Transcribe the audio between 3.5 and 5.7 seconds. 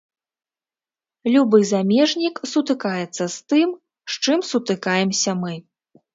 тым, з чым сутыкаемся мы.